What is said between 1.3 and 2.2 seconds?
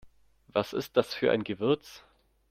ein Gewürz?